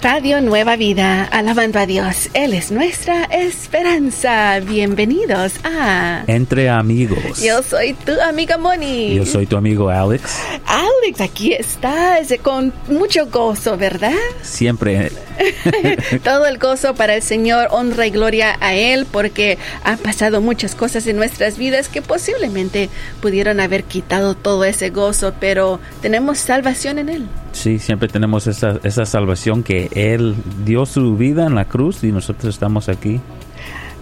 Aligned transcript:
Radio 0.00 0.40
Nueva 0.40 0.76
Vida, 0.76 1.24
alabando 1.24 1.80
a 1.80 1.86
Dios. 1.86 2.30
Él 2.32 2.54
es 2.54 2.70
nuestra 2.70 3.24
esperanza. 3.24 4.60
Bienvenidos 4.60 5.54
a 5.64 6.22
Entre 6.28 6.70
Amigos. 6.70 7.42
Yo 7.42 7.64
soy 7.64 7.94
tu 7.94 8.12
amiga 8.20 8.58
Moni. 8.58 9.16
Yo 9.16 9.26
soy 9.26 9.46
tu 9.46 9.56
amigo 9.56 9.88
Alex. 9.88 10.40
Aquí 11.18 11.52
estás 11.52 12.32
con 12.42 12.72
mucho 12.88 13.26
gozo, 13.26 13.76
¿verdad? 13.76 14.12
Siempre. 14.42 15.10
Todo 16.24 16.46
el 16.46 16.58
gozo 16.58 16.94
para 16.94 17.14
el 17.14 17.22
Señor, 17.22 17.68
honra 17.70 18.06
y 18.06 18.10
gloria 18.10 18.56
a 18.60 18.74
Él, 18.74 19.06
porque 19.10 19.58
han 19.84 19.98
pasado 19.98 20.40
muchas 20.40 20.74
cosas 20.74 21.06
en 21.06 21.16
nuestras 21.16 21.58
vidas 21.58 21.88
que 21.88 22.02
posiblemente 22.02 22.90
pudieron 23.22 23.60
haber 23.60 23.84
quitado 23.84 24.34
todo 24.34 24.64
ese 24.64 24.90
gozo, 24.90 25.32
pero 25.40 25.80
tenemos 26.02 26.38
salvación 26.38 26.98
en 26.98 27.08
Él. 27.08 27.28
Sí, 27.52 27.78
siempre 27.78 28.08
tenemos 28.08 28.46
esa, 28.46 28.78
esa 28.84 29.06
salvación 29.06 29.62
que 29.62 29.88
Él 29.92 30.36
dio 30.64 30.86
su 30.86 31.16
vida 31.16 31.46
en 31.46 31.54
la 31.54 31.64
cruz 31.64 32.04
y 32.04 32.12
nosotros 32.12 32.54
estamos 32.54 32.88
aquí. 32.88 33.20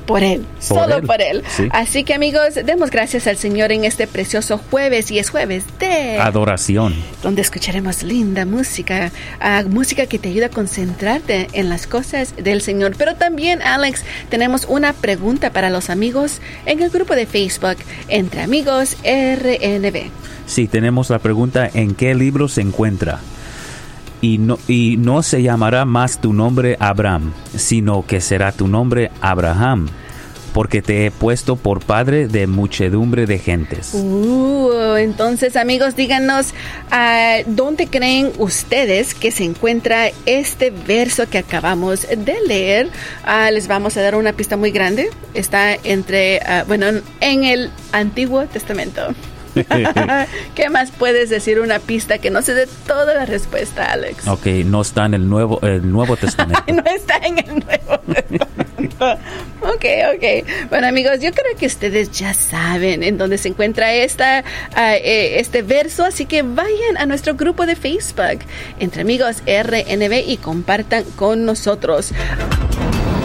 Por 0.06 0.22
Él, 0.22 0.46
solo 0.60 1.02
por 1.02 1.20
Él. 1.20 1.42
Así 1.70 2.04
que 2.04 2.14
amigos, 2.14 2.54
demos 2.64 2.90
gracias 2.90 3.26
al 3.26 3.36
Señor 3.36 3.72
en 3.72 3.84
este 3.84 4.06
precioso 4.06 4.58
jueves 4.70 5.10
y 5.10 5.18
es 5.18 5.30
jueves 5.30 5.64
de 5.80 6.18
adoración, 6.18 6.94
donde 7.22 7.42
escucharemos 7.42 8.02
linda 8.02 8.44
música, 8.44 9.10
uh, 9.40 9.68
música 9.68 10.06
que 10.06 10.18
te 10.18 10.28
ayuda 10.28 10.46
a 10.46 10.50
concentrarte 10.50 11.48
en 11.52 11.68
las 11.68 11.86
cosas 11.86 12.34
del 12.36 12.62
Señor. 12.62 12.94
Pero 12.96 13.16
también, 13.16 13.62
Alex, 13.62 14.04
tenemos 14.28 14.66
una 14.68 14.92
pregunta 14.92 15.50
para 15.50 15.70
los 15.70 15.90
amigos 15.90 16.40
en 16.66 16.82
el 16.82 16.90
grupo 16.90 17.14
de 17.14 17.26
Facebook 17.26 17.76
Entre 18.08 18.42
Amigos 18.42 18.96
RNB. 19.02 20.10
Sí, 20.46 20.68
tenemos 20.68 21.10
la 21.10 21.18
pregunta 21.18 21.68
¿en 21.74 21.94
qué 21.94 22.14
libro 22.14 22.48
se 22.48 22.60
encuentra? 22.60 23.20
Y 24.20 24.38
no, 24.38 24.58
y 24.68 24.96
no 24.98 25.22
se 25.22 25.42
llamará 25.42 25.84
más 25.84 26.20
tu 26.20 26.32
nombre 26.32 26.76
Abraham, 26.80 27.32
sino 27.54 28.06
que 28.06 28.20
será 28.20 28.52
tu 28.52 28.68
nombre 28.68 29.10
Abraham, 29.20 29.88
porque 30.52 30.80
te 30.80 31.04
he 31.04 31.10
puesto 31.10 31.56
por 31.56 31.84
padre 31.84 32.28
de 32.28 32.46
muchedumbre 32.46 33.26
de 33.26 33.38
gentes. 33.38 33.92
Uh, 33.92 34.96
entonces, 34.96 35.54
amigos, 35.54 35.96
díganos, 35.96 36.54
uh, 36.90 37.42
¿dónde 37.46 37.88
creen 37.88 38.32
ustedes 38.38 39.14
que 39.14 39.30
se 39.30 39.44
encuentra 39.44 40.08
este 40.24 40.70
verso 40.70 41.28
que 41.28 41.38
acabamos 41.38 42.06
de 42.08 42.36
leer? 42.46 42.88
Uh, 43.26 43.52
les 43.52 43.68
vamos 43.68 43.98
a 43.98 44.00
dar 44.00 44.14
una 44.14 44.32
pista 44.32 44.56
muy 44.56 44.70
grande. 44.70 45.10
Está 45.34 45.74
entre, 45.74 46.40
bueno, 46.66 46.86
en 47.20 47.44
el 47.44 47.70
Antiguo 47.92 48.46
Testamento. 48.46 49.14
¿Qué 50.54 50.68
más 50.70 50.90
puedes 50.90 51.30
decir 51.30 51.60
una 51.60 51.78
pista 51.78 52.18
que 52.18 52.30
no 52.30 52.42
se 52.42 52.54
dé 52.54 52.66
toda 52.86 53.14
la 53.14 53.24
respuesta, 53.26 53.92
Alex? 53.92 54.26
Ok, 54.28 54.46
no 54.64 54.82
está 54.82 55.06
en 55.06 55.14
el 55.14 55.28
Nuevo, 55.28 55.60
el 55.62 55.90
nuevo 55.90 56.16
Testamento. 56.16 56.62
no 56.72 56.82
está 56.84 57.16
en 57.18 57.38
el 57.38 57.64
Nuevo 57.64 57.98
Testamento. 58.00 59.18
ok, 59.62 59.84
ok. 60.14 60.68
Bueno, 60.70 60.86
amigos, 60.88 61.20
yo 61.20 61.30
creo 61.32 61.56
que 61.58 61.66
ustedes 61.66 62.10
ya 62.12 62.34
saben 62.34 63.02
en 63.02 63.18
dónde 63.18 63.38
se 63.38 63.48
encuentra 63.48 63.92
esta, 63.94 64.44
uh, 64.72 64.76
este 65.02 65.62
verso, 65.62 66.04
así 66.04 66.26
que 66.26 66.42
vayan 66.42 66.96
a 66.98 67.06
nuestro 67.06 67.34
grupo 67.34 67.66
de 67.66 67.76
Facebook, 67.76 68.40
Entre 68.78 69.02
Amigos 69.02 69.42
RNB, 69.46 70.24
y 70.26 70.36
compartan 70.38 71.04
con 71.16 71.44
nosotros. 71.44 72.12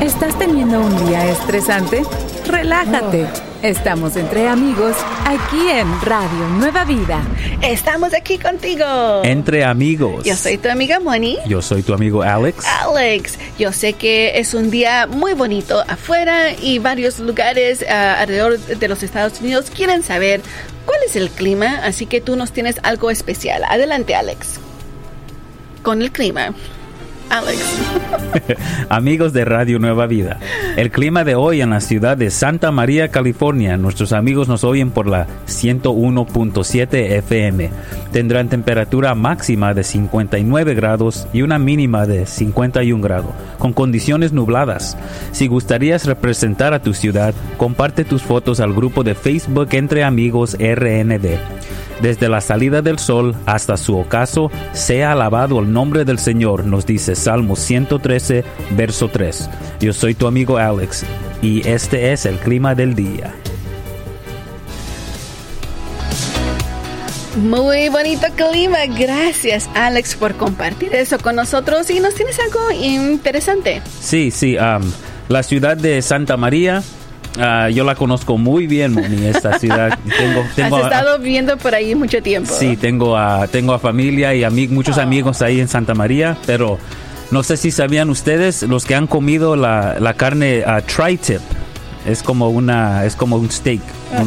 ¿Estás 0.01 0.37
teniendo 0.39 0.79
un 0.81 1.07
día 1.07 1.29
estresante? 1.29 2.01
Relájate. 2.47 3.27
Estamos 3.61 4.15
entre 4.15 4.47
amigos 4.47 4.95
aquí 5.25 5.69
en 5.69 5.87
Radio 6.01 6.47
Nueva 6.57 6.83
Vida. 6.83 7.21
Estamos 7.61 8.13
aquí 8.13 8.37
contigo. 8.39 9.21
Entre 9.23 9.63
amigos. 9.63 10.23
Yo 10.25 10.35
soy 10.35 10.57
tu 10.57 10.67
amiga 10.69 10.99
Moni. 10.99 11.37
Yo 11.45 11.61
soy 11.61 11.83
tu 11.83 11.93
amigo 11.93 12.23
Alex. 12.23 12.65
Alex, 12.65 13.37
yo 13.59 13.71
sé 13.71 13.93
que 13.93 14.39
es 14.39 14.53
un 14.53 14.71
día 14.71 15.05
muy 15.07 15.33
bonito 15.33 15.83
afuera 15.87 16.51
y 16.53 16.79
varios 16.79 17.19
lugares 17.19 17.81
uh, 17.81 18.21
alrededor 18.21 18.57
de 18.59 18.87
los 18.87 19.03
Estados 19.03 19.39
Unidos 19.41 19.69
quieren 19.69 20.01
saber 20.01 20.41
cuál 20.85 20.99
es 21.05 21.15
el 21.15 21.29
clima, 21.29 21.81
así 21.83 22.07
que 22.07 22.19
tú 22.19 22.35
nos 22.35 22.51
tienes 22.51 22.77
algo 22.83 23.11
especial. 23.11 23.63
Adelante, 23.69 24.15
Alex. 24.15 24.59
Con 25.83 26.01
el 26.01 26.11
clima. 26.11 26.53
Alex. 27.31 27.59
amigos 28.89 29.31
de 29.31 29.45
Radio 29.45 29.79
Nueva 29.79 30.05
Vida, 30.05 30.37
el 30.75 30.91
clima 30.91 31.23
de 31.23 31.35
hoy 31.35 31.61
en 31.61 31.69
la 31.69 31.79
ciudad 31.79 32.17
de 32.17 32.29
Santa 32.29 32.71
María, 32.71 33.07
California, 33.07 33.77
nuestros 33.77 34.11
amigos 34.11 34.49
nos 34.49 34.65
oyen 34.65 34.91
por 34.91 35.07
la 35.07 35.27
101.7 35.47 37.11
FM. 37.19 37.69
Tendrán 38.11 38.49
temperatura 38.49 39.15
máxima 39.15 39.73
de 39.73 39.85
59 39.85 40.73
grados 40.73 41.27
y 41.31 41.41
una 41.41 41.57
mínima 41.57 42.05
de 42.05 42.25
51 42.25 43.01
grados, 43.01 43.31
con 43.57 43.71
condiciones 43.71 44.33
nubladas. 44.33 44.97
Si 45.31 45.47
gustarías 45.47 46.05
representar 46.05 46.73
a 46.73 46.81
tu 46.81 46.93
ciudad, 46.93 47.33
comparte 47.57 48.03
tus 48.03 48.21
fotos 48.23 48.59
al 48.59 48.73
grupo 48.73 49.03
de 49.03 49.15
Facebook 49.15 49.69
Entre 49.71 50.03
Amigos 50.03 50.57
RND. 50.59 51.39
Desde 52.01 52.29
la 52.29 52.41
salida 52.41 52.81
del 52.81 52.97
sol 52.97 53.35
hasta 53.45 53.77
su 53.77 53.97
ocaso, 53.97 54.49
sea 54.73 55.11
alabado 55.11 55.59
el 55.59 55.71
nombre 55.71 56.03
del 56.03 56.17
Señor, 56.17 56.65
nos 56.65 56.85
dice 56.85 57.15
Salmo 57.15 57.55
113, 57.55 58.43
verso 58.71 59.07
3. 59.07 59.49
Yo 59.79 59.93
soy 59.93 60.15
tu 60.15 60.25
amigo 60.25 60.57
Alex 60.57 61.03
y 61.41 61.67
este 61.67 62.11
es 62.11 62.25
el 62.25 62.37
clima 62.37 62.73
del 62.73 62.95
día. 62.95 63.33
Muy 67.37 67.87
bonito 67.89 68.27
clima. 68.35 68.79
Gracias, 68.87 69.69
Alex, 69.73 70.15
por 70.15 70.35
compartir 70.35 70.93
eso 70.93 71.17
con 71.17 71.35
nosotros. 71.35 71.89
Y 71.89 71.99
nos 71.99 72.13
tienes 72.13 72.37
algo 72.39 72.71
interesante. 72.71 73.81
Sí, 74.01 74.31
sí. 74.31 74.57
la 75.29 75.43
ciudad 75.43 75.77
de 75.77 76.01
Santa 76.01 76.35
María 76.35 76.83
Uh, 77.37 77.69
yo 77.69 77.85
la 77.85 77.95
conozco 77.95 78.37
muy 78.37 78.67
bien, 78.67 78.93
Moni, 78.93 79.25
esta 79.25 79.57
ciudad. 79.59 79.97
Tengo, 80.17 80.43
tengo 80.55 80.75
Has 80.77 80.83
estado 80.83 81.17
viviendo 81.19 81.57
por 81.57 81.73
ahí 81.73 81.95
mucho 81.95 82.21
tiempo. 82.21 82.51
Sí, 82.53 82.75
tengo 82.75 83.17
a, 83.17 83.47
tengo 83.47 83.73
a 83.73 83.79
familia 83.79 84.35
y 84.35 84.43
amig 84.43 84.71
muchos 84.71 84.97
oh. 84.97 85.01
amigos 85.01 85.41
ahí 85.41 85.59
en 85.59 85.67
Santa 85.67 85.93
María, 85.93 86.37
pero 86.45 86.77
no 87.31 87.43
sé 87.43 87.55
si 87.55 87.71
sabían 87.71 88.09
ustedes, 88.09 88.63
los 88.63 88.85
que 88.85 88.95
han 88.95 89.07
comido 89.07 89.55
la, 89.55 89.97
la 89.99 90.13
carne 90.15 90.63
uh, 90.67 90.81
tri-tip, 90.81 91.39
es 92.05 92.21
como 92.23 92.49
una 92.49 93.05
es 93.05 93.15
como 93.15 93.37
un 93.37 93.49
steak 93.49 93.81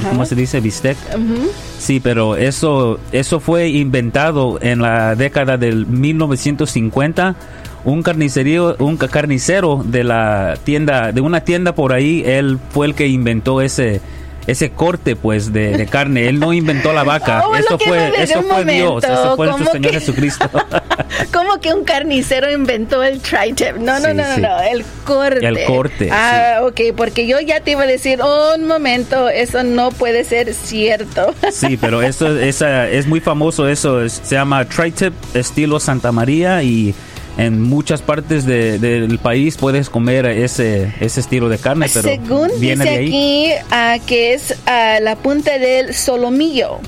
cómo 0.09 0.25
se 0.27 0.35
dice 0.35 0.61
bistec 0.61 0.97
uh 1.15 1.19
-huh. 1.19 1.51
sí 1.79 2.01
pero 2.01 2.37
eso 2.37 2.99
eso 3.13 3.41
fue 3.41 3.69
inventado 3.69 4.59
en 4.61 4.81
la 4.81 5.15
década 5.15 5.57
del 5.57 5.87
1950 5.87 7.37
un 7.85 8.03
carnicerio, 8.03 8.77
un 8.79 8.97
carnicero 8.97 9.83
de 9.85 10.05
la 10.05 10.57
tienda, 10.65 11.13
de 11.13 11.21
una 11.21 11.43
tienda 11.43 11.75
por 11.75 11.93
ahí, 11.93 12.23
él 12.25 12.59
fue 12.71 12.87
el 12.87 12.95
que 12.95 13.09
inventó 13.09 13.61
ese 13.61 14.01
ese 14.47 14.71
corte 14.71 15.17
pues 15.17 15.53
de, 15.53 15.77
de 15.77 15.87
carne. 15.87 16.29
Él 16.29 16.39
no 16.39 16.53
inventó 16.53 16.93
la 16.93 17.03
vaca. 17.03 17.43
Oh, 17.47 17.55
eso 17.57 17.79
fue, 17.79 18.23
eso 18.23 18.43
fue 18.43 18.61
momento, 18.61 19.01
Dios, 19.01 19.05
eso 19.05 19.37
fue 19.37 19.47
nuestro 19.47 19.73
Señor 19.73 19.93
Jesucristo. 19.93 20.49
¿Cómo 21.33 21.61
que 21.61 21.73
un 21.73 21.85
carnicero 21.85 22.51
inventó 22.53 23.03
el 23.03 23.21
tri-tip? 23.21 23.77
No, 23.79 23.99
no, 23.99 24.09
Sí, 24.09 24.15
no, 24.15 24.23
no, 24.29 24.35
sí. 24.35 24.41
no, 24.41 24.61
el 24.61 24.85
corte. 25.05 25.47
El 25.47 25.65
corte, 25.65 26.09
Ah, 26.13 26.61
ok, 26.63 26.81
porque 26.97 27.27
yo 27.27 27.41
ya 27.41 27.61
te 27.61 27.73
iba 27.73 27.83
a 27.83 27.87
decir, 27.87 28.21
un 28.23 28.67
momento, 28.67 29.29
eso 29.29 29.63
no 29.63 29.91
puede 29.91 30.25
ser 30.25 30.55
cierto. 30.55 31.35
Sí, 31.53 31.77
pero 31.77 32.03
eso 32.03 32.39
esa, 32.39 32.89
es 32.89 33.07
muy 33.07 33.21
famoso 33.21 33.69
eso. 33.69 34.03
es- 34.03 34.21
se 34.25 34.35
llama 34.35 34.65
tri-tip 34.69 35.13
estilo 35.35 35.79
Santa 35.81 36.13
María 36.13 36.63
y 36.63 36.95
en 37.37 37.61
muchas 37.63 38.01
partes 38.03 38.45
de- 38.47 38.79
del 38.79 39.19
país 39.19 39.57
puedes 39.57 39.91
comer 39.91 40.27
ese, 40.27 40.93
ese 41.01 41.21
estilo 41.21 41.49
de 41.49 41.59
carne, 41.59 41.87
pero 41.93 42.09
Según 42.09 42.49
viene 42.61 42.85
dice 42.85 42.97
de 42.97 43.01
ahí. 43.01 43.07
aquí 43.53 43.65
ah, 43.71 43.97
que 44.07 44.35
es 44.35 44.55
ah, 44.67 44.99
la 45.01 45.17
punta 45.17 45.59
del 45.59 45.95
solomillo. 45.95 46.79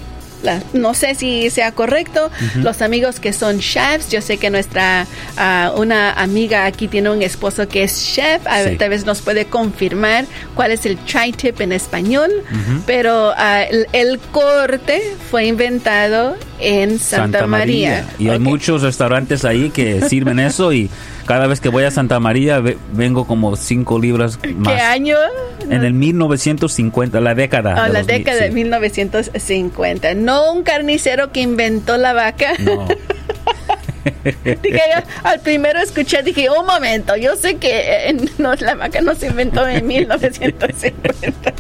No 0.72 0.94
sé 0.94 1.14
si 1.14 1.50
sea 1.50 1.72
correcto. 1.72 2.31
Los 2.56 2.82
amigos 2.82 3.20
que 3.20 3.32
son 3.32 3.58
chefs, 3.60 4.10
yo 4.10 4.20
sé 4.20 4.38
que 4.38 4.50
nuestra 4.50 5.06
ah, 5.37 5.72
una 5.76 6.12
amiga 6.12 6.64
aquí 6.66 6.88
tiene 6.88 7.10
un 7.10 7.22
esposo 7.22 7.69
que 7.69 7.82
es 7.82 8.12
chef, 8.14 8.46
a 8.46 8.58
ver, 8.60 8.70
Sí. 8.72 8.76
tal 8.76 8.90
vez 8.90 9.04
nos 9.06 9.20
puede 9.22 9.46
confirmar 9.46 10.25
cuál 10.54 10.70
es 10.72 10.87
el 10.87 10.96
tri-tip 10.98 11.60
en 11.60 11.72
español, 11.72 12.31
pero 12.87 13.32
ah, 13.37 13.62
el, 13.62 13.87
el 13.93 14.19
corte 14.19 15.02
fue 15.31 15.46
inventado 15.46 16.37
en 16.58 16.98
Santa, 16.98 17.46
María. 17.46 18.06
Y 18.19 18.28
hay 18.28 18.38
muchos 18.38 18.82
restaurantes 18.82 19.44
ahí 19.44 19.70
que 19.70 20.08
sirven 20.08 20.38
eso 20.38 20.72
y 20.72 20.88
Cada 21.26 21.46
vez 21.46 21.61
que 21.61 21.69
voy 21.69 21.84
a 21.84 21.90
Santa 21.90 22.20
María 22.20 22.61
ve- 22.61 22.78
vengo 22.93 23.26
como 23.26 23.56
cinco 23.56 23.99
libras 23.99 24.38
más. 24.56 24.75
¿Qué 24.75 24.81
año? 24.81 25.17
En 25.69 25.84
el 25.84 25.93
1950, 25.93 27.20
la 27.20 27.34
década. 27.34 27.70
De 27.87 27.93
la 27.93 27.99
los 27.99 28.06
década 28.06 28.40
de 28.40 28.49
sí. 28.49 28.55
1950. 28.55 30.14
No 30.14 30.52
un 30.52 30.62
carnicero 30.62 31.32
que 31.32 31.40
inventó 31.40 31.96
la 31.96 32.12
vaca. 32.12 32.52
No. 32.61 32.87
Dije 34.62 34.81
al 35.25 35.40
primero 35.40 35.81
escuché, 35.81 36.23
dije, 36.23 36.49
un 36.50 36.64
momento, 36.67 37.17
yo 37.17 37.34
sé 37.37 37.56
que 37.56 38.08
eh, 38.08 38.17
no, 38.38 38.55
la 38.55 38.75
vaca 38.75 39.00
no 39.00 39.14
se 39.14 39.26
inventó 39.29 39.67
en 39.67 39.87
1950. 39.87 41.52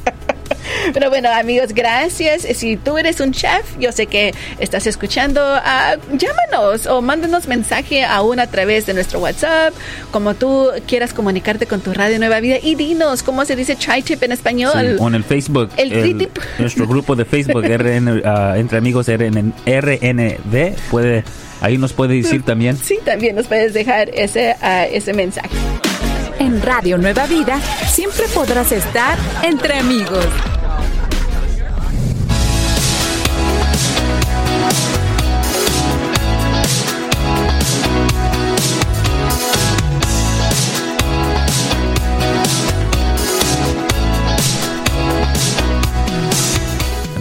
Pero 0.92 1.10
bueno, 1.10 1.28
amigos, 1.30 1.72
gracias. 1.74 2.42
Si 2.56 2.76
tú 2.76 2.98
eres 2.98 3.20
un 3.20 3.32
chef, 3.32 3.78
yo 3.78 3.92
sé 3.92 4.06
que 4.06 4.34
estás 4.58 4.86
escuchando, 4.86 5.40
ah, 5.42 5.96
llámanos 6.12 6.86
o 6.86 7.02
mándanos 7.02 7.46
mensaje 7.48 8.04
aún 8.04 8.40
a 8.40 8.46
través 8.46 8.86
de 8.86 8.94
nuestro 8.94 9.18
WhatsApp, 9.20 9.74
como 10.10 10.34
tú 10.34 10.68
quieras 10.86 11.12
comunicarte 11.12 11.66
con 11.66 11.80
tu 11.80 11.92
Radio 11.92 12.18
Nueva 12.18 12.40
Vida 12.40 12.56
y 12.62 12.74
dinos 12.74 13.22
cómo 13.22 13.44
se 13.44 13.56
dice 13.56 13.76
chai 13.76 14.02
tip 14.02 14.22
en 14.22 14.30
Sí, 14.30 14.34
español. 14.34 14.96
o 14.98 15.08
en 15.08 15.14
el 15.14 15.24
Facebook, 15.24 15.70
El 15.76 15.90
tritip. 15.90 16.38
nuestro 16.58 16.86
grupo 16.86 17.16
de 17.16 17.24
Facebook, 17.24 17.64
RN, 17.76 18.22
ah, 18.24 18.54
entre 18.56 18.78
amigos 18.78 19.06
RN, 19.08 19.52
RNV, 19.66 20.74
puede, 20.90 21.24
ahí 21.60 21.78
nos 21.78 21.92
puede 21.92 22.14
decir 22.14 22.42
también. 22.42 22.76
Sí, 22.76 22.98
también 23.04 23.34
nos 23.36 23.46
puedes 23.46 23.74
dejar 23.74 24.08
ese, 24.14 24.54
ah, 24.62 24.86
ese 24.86 25.12
mensaje. 25.12 25.48
En 26.38 26.60
Radio 26.62 26.98
Nueva 26.98 27.26
Vida 27.26 27.58
siempre 27.88 28.26
podrás 28.34 28.70
estar 28.70 29.18
entre 29.42 29.74
amigos. 29.78 30.24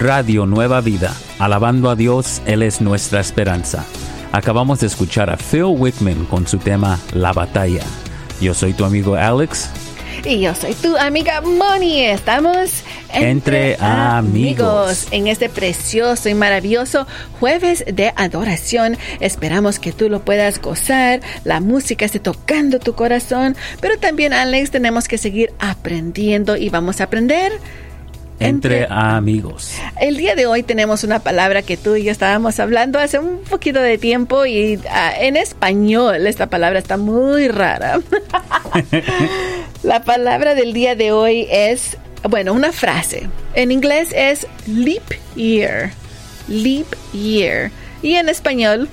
Radio 0.06 0.46
Nueva 0.46 0.82
Vida, 0.82 1.16
alabando 1.40 1.90
a 1.90 1.96
Dios, 1.96 2.44
Él 2.46 2.62
es 2.62 2.80
nuestra 2.80 3.20
esperanza. 3.20 3.84
Acabamos 4.32 4.80
de 4.82 4.86
escuchar 4.86 5.32
a 5.32 5.38
Phil 5.38 5.64
Wickman 5.64 6.26
con 6.26 6.46
su 6.46 6.60
tema 6.60 7.00
La 7.14 7.34
Batalla. 7.34 7.82
Yo 8.40 8.54
soy 8.54 8.74
tu 8.74 8.86
amigo 8.86 9.16
Alex. 9.16 9.68
Y 10.24 10.42
yo 10.42 10.54
soy 10.54 10.76
tu 10.76 10.96
amiga 10.96 11.42
Moni. 11.42 12.02
Estamos 12.04 12.84
Entre 13.14 13.78
amigos. 13.80 15.08
en 15.10 15.26
este 15.26 15.50
precioso 15.50 16.30
y 16.30 16.36
maravilloso 16.36 17.08
jueves 17.40 17.84
de 17.92 18.14
adoración. 18.16 19.00
Esperamos 19.22 19.80
que 19.80 19.92
tú 19.92 20.08
lo 20.08 20.20
puedas 20.20 20.62
gozar, 20.62 21.22
la 21.46 21.62
música 21.62 22.06
esté 22.06 22.20
tocando 22.20 22.78
tu 22.78 22.94
corazón, 22.94 23.56
pero 23.82 23.98
también 23.98 24.34
Alex 24.34 24.70
tenemos 24.70 25.08
que 25.08 25.18
seguir 25.18 25.52
aprendiendo 25.58 26.58
y 26.58 26.70
vamos 26.70 27.02
a 27.02 27.06
aprender. 27.06 27.54
Entre 28.40 28.86
amigos. 28.90 29.72
El 30.00 30.18
día 30.18 30.36
de 30.36 30.46
hoy 30.46 30.64
tenemos 30.64 31.04
una 31.04 31.20
palabra 31.20 31.62
que 31.62 31.78
tú 31.78 31.96
y 31.96 32.04
yo 32.04 32.12
estábamos 32.12 32.60
hablando 32.60 33.00
hace 33.00 33.20
un 33.20 33.40
poquito 33.40 33.80
de 33.80 33.98
tiempo 33.98 34.46
y 34.46 34.80
ah, 34.90 35.14
en 35.18 35.38
español 35.38 36.28
esta 36.28 36.48
palabra 36.48 36.80
está 36.80 36.98
muy 36.98 37.48
rara. 37.48 38.02
La 39.84 40.04
palabra 40.04 40.56
del 40.56 40.74
día 40.74 40.96
de 40.96 41.12
hoy 41.12 41.48
es, 41.50 41.98
bueno, 42.30 42.54
una 42.54 42.72
frase. 42.72 43.30
En 43.54 43.72
inglés 43.72 44.10
es 44.14 44.48
leap 44.68 45.14
year. 45.36 45.92
Leap 46.48 46.88
year. 47.14 47.72
Y 48.02 48.16
en 48.16 48.30
español, 48.30 48.90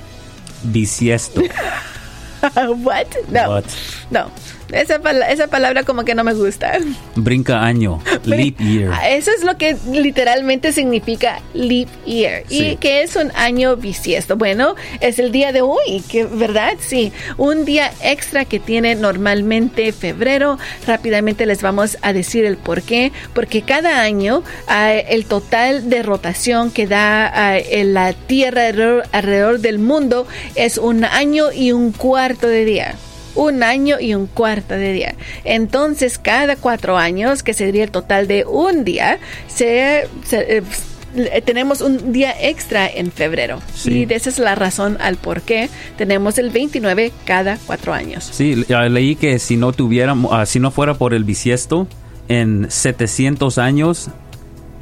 Bisiesto. 0.65 1.43
what? 2.85 3.07
No. 3.29 3.51
What? 3.51 3.65
No. 4.11 4.31
Esa, 4.73 5.01
pala- 5.01 5.31
esa 5.31 5.47
palabra 5.49 5.83
como 5.85 6.05
que 6.05 6.15
no 6.15 6.25
me 6.25 6.33
gusta. 6.35 6.79
Brinca 7.15 7.63
año. 7.65 8.01
Leap 8.25 8.59
year. 8.59 8.91
Ah, 8.93 9.11
Eso 9.11 9.31
es 9.37 9.45
lo 9.45 9.57
que 9.59 9.77
literalmente 9.93 10.73
significa 10.73 11.41
leap 11.55 11.89
year. 12.07 12.45
¿Y 12.49 12.77
que 12.77 13.03
es 13.03 13.17
un 13.17 13.31
año 13.37 13.77
bisiesto? 13.77 14.37
Bueno, 14.37 14.75
es 15.01 15.19
el 15.19 15.31
día 15.33 15.53
de 15.53 15.61
hoy, 15.63 16.03
que, 16.09 16.25
¿verdad? 16.25 16.75
Sí, 16.81 17.13
un 17.37 17.65
día 17.65 17.93
extra 18.03 18.45
que 18.45 18.59
tiene 18.59 18.95
normalmente 18.95 19.93
febrero. 19.93 20.59
Rápidamente 20.87 21.47
les 21.47 21.63
vamos 21.63 21.99
a 22.03 22.13
decir 22.13 22.45
el 22.45 22.57
por 22.57 22.83
qué. 22.83 23.13
Porque 23.35 23.63
cada 23.63 24.01
año 24.01 24.43
ah, 24.69 24.93
el 24.95 25.27
total 25.27 25.89
de 25.91 26.03
rotación 26.03 26.71
que 26.71 26.87
da 26.87 27.31
ah, 27.35 27.59
en 27.59 27.95
la 27.95 28.13
Tierra 28.15 28.67
alrededor, 28.69 29.05
alrededor 29.13 29.61
del 29.61 29.79
mundo 29.79 30.27
es 30.55 30.79
un 30.79 31.05
año 31.05 31.53
y 31.53 31.73
un 31.73 31.93
cuarto 31.93 32.47
de 32.49 32.65
día 32.65 32.95
un 33.35 33.63
año 33.63 33.99
y 34.01 34.15
un 34.15 34.27
cuarto 34.27 34.75
de 34.75 34.93
día. 34.93 35.15
Entonces, 35.45 36.19
cada 36.19 36.57
cuatro 36.57 36.97
años, 36.99 37.43
que 37.43 37.55
sería 37.55 37.85
el 37.85 37.91
total 37.91 38.27
de 38.29 38.45
un 38.45 38.85
día, 38.85 39.19
se, 39.49 40.09
se- 40.25 40.59
eh, 40.59 41.43
tenemos 41.45 41.81
un 41.83 42.13
día 42.13 42.35
extra 42.41 42.89
en 42.89 43.13
febrero. 43.13 43.61
Sí. 43.75 44.07
Y 44.09 44.13
esa 44.15 44.31
es 44.31 44.39
la 44.39 44.55
razón 44.55 44.97
al 45.01 45.17
por 45.17 45.43
qué 45.43 45.69
tenemos 45.99 46.39
el 46.39 46.49
29 46.51 47.13
cada 47.27 47.59
cuatro 47.67 47.93
años. 47.93 48.29
Sí, 48.33 48.65
le- 48.69 48.89
leí 48.91 49.15
que 49.17 49.39
si 49.39 49.57
no 49.57 49.73
tuviéramos, 49.73 50.33
ah, 50.33 50.47
si 50.47 50.59
no 50.59 50.71
fuera 50.71 50.95
por 50.95 51.13
el 51.13 51.25
bisiesto, 51.25 51.87
en 52.29 52.67
700 52.71 53.59
años 53.59 54.09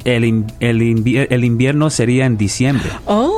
el, 0.05 0.23
in- 0.25 0.47
el, 0.61 0.79
invier- 0.81 1.27
el 1.31 1.43
invierno 1.43 1.89
sería 1.89 2.25
en 2.25 2.37
diciembre. 2.37 2.89
Oh, 3.05 3.33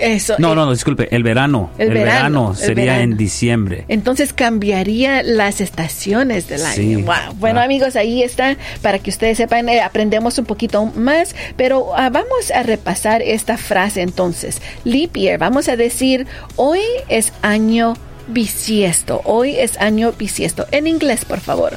eso. 0.00 0.36
No, 0.38 0.52
eh, 0.52 0.54
no, 0.56 0.64
no, 0.66 0.72
disculpe, 0.72 1.08
el 1.14 1.22
verano. 1.22 1.70
El 1.78 1.88
El, 1.88 1.94
verano, 1.94 2.12
verano, 2.14 2.50
el 2.52 2.56
sería 2.56 2.84
verano. 2.92 3.02
en 3.12 3.16
diciembre. 3.16 3.84
Entonces 3.88 4.32
cambiaría 4.32 5.22
las 5.22 5.60
estaciones 5.60 6.48
del 6.48 6.64
año. 6.64 6.74
Sí. 6.74 6.96
Wow. 6.96 7.34
Bueno, 7.38 7.60
Ah. 7.60 7.64
amigos, 7.64 7.96
ahí 7.96 8.22
está 8.22 8.56
para 8.82 8.98
que 8.98 9.10
ustedes 9.10 9.36
sepan, 9.38 9.68
eh, 9.68 9.80
aprendemos 9.80 10.38
un 10.38 10.44
poquito 10.44 10.86
más, 10.86 11.34
pero 11.56 11.92
ah, 11.96 12.10
vamos 12.10 12.50
a 12.54 12.62
repasar 12.62 13.22
esta 13.22 13.56
frase 13.56 14.02
entonces. 14.02 14.60
Leap 14.84 15.16
year, 15.16 15.38
vamos 15.38 15.68
a 15.68 15.76
decir, 15.76 16.26
hoy 16.56 16.80
es 17.08 17.32
año 17.42 17.94
bisiesto. 18.28 19.20
Hoy 19.24 19.56
es 19.56 19.76
año 19.78 20.12
bisiesto. 20.18 20.66
En 20.70 20.86
inglés, 20.86 21.24
por 21.24 21.40
favor. 21.40 21.72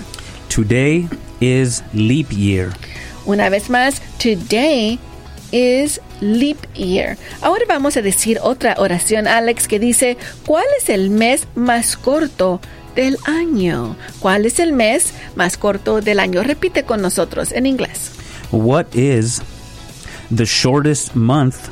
Today 0.53 1.07
is 1.39 1.83
leap 1.93 2.29
year. 2.29 2.69
Una 3.25 3.49
vez 3.49 3.69
más, 3.69 4.01
today 4.21 4.99
is 5.51 5.99
leap 6.23 6.57
year. 6.73 7.17
Ahora 7.41 7.65
vamos 7.67 7.97
a 7.97 8.01
decir 8.01 8.39
otra 8.41 8.75
oración, 8.77 9.27
Alex, 9.27 9.67
que 9.67 9.79
dice, 9.79 10.17
¿cuál 10.45 10.65
es 10.79 10.89
el 10.89 11.09
mes 11.09 11.47
más 11.55 11.97
corto 11.97 12.59
del 12.95 13.17
año? 13.25 13.95
¿Cuál 14.19 14.45
es 14.45 14.59
el 14.59 14.73
mes 14.73 15.13
más 15.35 15.57
corto 15.57 16.01
del 16.01 16.19
año? 16.19 16.43
Repite 16.43 16.83
con 16.83 17.01
nosotros 17.01 17.51
en 17.51 17.65
inglés. 17.65 18.11
What 18.51 18.93
is 18.93 19.41
the 20.33 20.45
shortest 20.45 21.15
month 21.15 21.69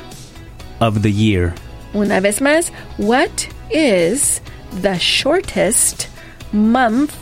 of 0.80 1.02
the 1.02 1.12
year? 1.12 1.54
Una 1.94 2.20
vez 2.20 2.40
más, 2.40 2.72
what 2.98 3.30
is 3.70 4.40
the 4.80 4.98
shortest 4.98 6.08
month 6.52 7.12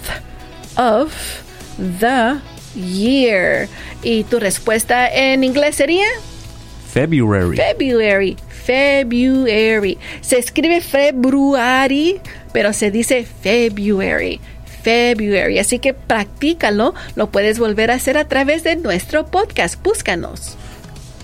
of 0.76 1.12
the 2.00 2.40
year? 2.75 3.68
Y 4.02 4.25
tu 4.25 4.38
respuesta 4.38 5.08
en 5.08 5.44
inglés 5.44 5.76
sería 5.76 6.06
February. 6.92 7.56
February. 7.56 8.37
February. 8.49 9.99
Se 10.20 10.38
escribe 10.38 10.80
February, 10.80 12.20
pero 12.52 12.73
se 12.73 12.90
dice 12.90 13.25
February. 13.25 14.40
February. 14.82 15.59
Así 15.59 15.78
que 15.78 15.94
practícalo. 15.94 16.94
Lo 17.14 17.30
puedes 17.30 17.59
volver 17.59 17.90
a 17.90 17.94
hacer 17.94 18.16
a 18.16 18.26
través 18.26 18.62
de 18.64 18.76
nuestro 18.76 19.26
podcast. 19.26 19.82
Búscanos. 19.82 20.56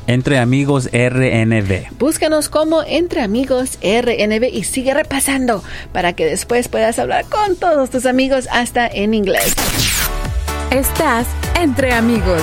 Entre 0.06 0.38
amigos 0.38 0.88
RNV. 0.92 1.98
Búscanos 1.98 2.48
como 2.48 2.84
Entre 2.84 3.22
Amigos 3.22 3.78
RNB 3.82 4.44
y 4.52 4.62
sigue 4.62 4.94
repasando 4.94 5.64
para 5.92 6.12
que 6.12 6.26
después 6.26 6.68
puedas 6.68 7.00
hablar 7.00 7.24
con 7.24 7.56
todos 7.56 7.90
tus 7.90 8.06
amigos 8.06 8.46
hasta 8.52 8.86
en 8.86 9.14
inglés. 9.14 9.54
Estás 10.70 11.26
entre 11.60 11.92
amigos. 11.92 12.42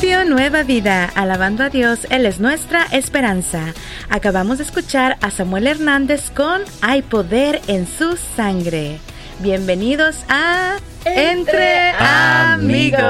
Nueva 0.00 0.62
Vida, 0.62 1.10
alabando 1.14 1.62
a 1.62 1.68
Dios, 1.68 2.06
Él 2.08 2.24
es 2.24 2.40
nuestra 2.40 2.84
esperanza. 2.90 3.74
Acabamos 4.08 4.56
de 4.56 4.64
escuchar 4.64 5.18
a 5.20 5.30
Samuel 5.30 5.66
Hernández 5.66 6.30
con 6.30 6.62
Hay 6.80 7.02
poder 7.02 7.60
en 7.66 7.86
su 7.86 8.16
sangre. 8.16 8.98
Bienvenidos 9.40 10.24
a 10.30 10.78
entre 11.04 11.90
amigos. 11.98 13.00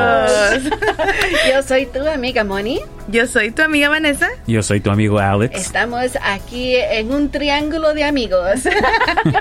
Yo 1.49 1.63
soy 1.63 1.87
tu 1.87 2.07
amiga 2.07 2.45
Moni. 2.45 2.81
Yo 3.09 3.27
soy 3.27 3.51
tu 3.51 3.63
amiga 3.63 3.89
Vanessa. 3.89 4.29
Yo 4.47 4.63
soy 4.63 4.81
tu 4.81 4.91
amigo 4.91 5.19
Alex. 5.19 5.59
Estamos 5.59 6.17
aquí 6.23 6.77
en 6.77 7.13
un 7.13 7.31
triángulo 7.31 7.93
de 7.95 8.05
amigos. 8.05 8.61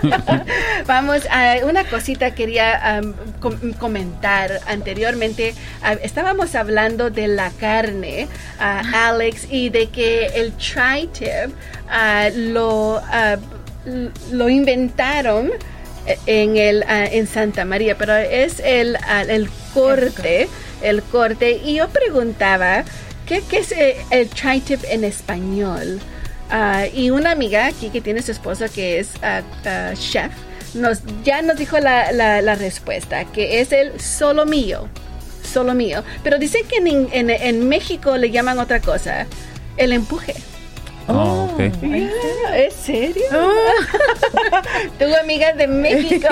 Vamos 0.88 1.28
a 1.30 1.58
una 1.64 1.84
cosita 1.84 2.32
quería 2.32 3.02
um, 3.02 3.74
comentar 3.74 4.60
anteriormente. 4.68 5.54
Uh, 5.82 5.98
estábamos 6.02 6.56
hablando 6.56 7.10
de 7.12 7.28
la 7.28 7.52
carne, 7.52 8.28
uh, 8.60 8.96
Alex, 8.96 9.48
y 9.52 9.70
de 9.70 9.88
que 9.88 10.28
el 10.28 10.54
tri-tip 10.54 11.54
uh, 11.88 12.32
lo, 12.36 13.02
lo 14.32 14.50
inventaron 14.50 15.52
en 16.26 16.58
el 16.58 16.84
en 16.88 17.28
Santa 17.28 17.66
María, 17.66 17.98
pero 17.98 18.16
es 18.16 18.60
el, 18.60 18.98
el 19.28 19.50
corte, 19.74 20.50
el 20.82 21.02
corte. 21.04 21.62
Y 21.64 21.76
yo 21.76 21.90
preguntaba 21.90 22.84
¿Qué, 23.30 23.44
es 23.52 23.72
eh, 23.74 23.96
el 24.10 24.28
tri-tip 24.28 24.84
en 24.90 25.04
español? 25.04 26.00
Ah, 26.50 26.88
y 26.92 27.12
una 27.12 27.30
amiga 27.30 27.68
aquí 27.68 27.92
que 27.92 28.02
tiene 28.02 28.24
su 28.24 28.32
esposo 28.32 28.66
que 28.74 28.98
es 28.98 29.12
ah, 29.22 29.44
ah, 29.66 29.94
chef, 29.94 30.32
nos, 30.74 31.02
ya 31.24 31.44
nos 31.44 31.58
dijo 31.58 31.78
la, 31.78 32.12
la, 32.12 32.56
respuesta, 32.56 33.26
que 33.26 33.62
es 33.62 33.72
el 33.72 34.00
solo 34.02 34.48
mío, 34.48 34.90
solo 35.44 35.76
mío. 35.76 36.04
Pero 36.24 36.40
dice 36.40 36.64
que 36.68 36.78
en, 36.78 37.08
en, 37.12 37.30
en 37.30 37.70
México 37.70 38.18
le 38.18 38.32
llaman 38.32 38.58
otra 38.58 38.80
cosa, 38.80 39.28
el 39.78 39.94
empuje. 39.94 40.34
Oh, 41.10 41.50
okay. 41.54 41.72
¿Es 42.54 42.74
serio? 42.76 43.24
Oh. 43.34 45.00
¿Tu 45.00 45.16
amiga 45.16 45.54
de 45.54 45.68
México? 45.68 46.28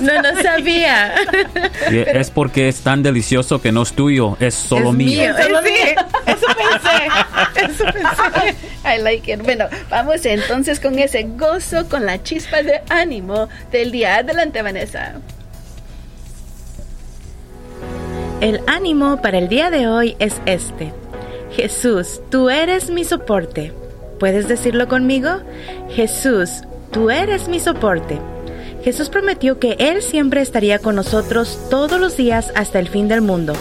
no, 0.00 0.22
no 0.22 0.42
sabía. 0.42 1.14
es 1.90 2.30
porque 2.30 2.68
es 2.68 2.80
tan 2.80 3.02
delicioso 3.02 3.60
que 3.60 3.72
no 3.72 3.82
es 3.82 3.92
tuyo, 3.92 4.36
es 4.40 4.54
solo 4.54 4.92
mío. 4.92 5.34
Solo 5.36 5.60
mío. 5.62 5.72
Eso 6.26 6.46
pensé. 6.56 7.72
Eso 7.72 7.84
pensé. 7.92 8.56
I 8.84 9.02
like 9.02 9.30
it. 9.30 9.42
Bueno, 9.42 9.66
vamos 9.90 10.24
entonces 10.24 10.80
con 10.80 10.98
ese 10.98 11.24
gozo, 11.24 11.88
con 11.88 12.06
la 12.06 12.22
chispa 12.22 12.62
de 12.62 12.80
ánimo 12.88 13.48
del 13.70 13.92
día. 13.92 14.16
Adelante, 14.16 14.62
Vanessa. 14.62 15.14
El 18.40 18.60
ánimo 18.66 19.20
para 19.20 19.38
el 19.38 19.48
día 19.48 19.70
de 19.70 19.88
hoy 19.88 20.16
es 20.18 20.40
este. 20.46 21.03
Jesús, 21.54 22.20
tú 22.30 22.50
eres 22.50 22.90
mi 22.90 23.04
soporte. 23.04 23.72
¿Puedes 24.18 24.48
decirlo 24.48 24.88
conmigo? 24.88 25.30
Jesús, 25.88 26.62
tú 26.90 27.10
eres 27.10 27.46
mi 27.48 27.60
soporte. 27.60 28.18
Jesús 28.82 29.08
prometió 29.08 29.60
que 29.60 29.76
Él 29.78 30.02
siempre 30.02 30.40
estaría 30.40 30.80
con 30.80 30.96
nosotros 30.96 31.58
todos 31.70 32.00
los 32.00 32.16
días 32.16 32.52
hasta 32.56 32.80
el 32.80 32.88
fin 32.88 33.06
del 33.06 33.20
mundo. 33.20 33.54